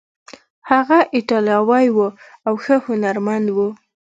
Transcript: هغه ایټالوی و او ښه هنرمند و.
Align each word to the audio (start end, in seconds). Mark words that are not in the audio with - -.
هغه 0.69 0.99
ایټالوی 1.15 1.85
و 1.95 1.97
او 2.47 2.53
ښه 2.63 2.75
هنرمند 2.87 3.47
و. 3.55 3.57